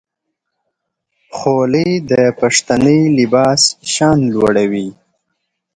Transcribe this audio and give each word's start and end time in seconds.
خولۍ 1.35 1.91
د 2.09 2.11
پښتني 2.39 2.99
لباس 3.17 3.61
شان 3.93 4.17
لوړوي. 4.33 4.89